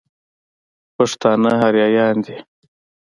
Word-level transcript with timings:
پښتانه 0.95 1.51
اريايان 1.67 2.15
دي. 2.25 2.35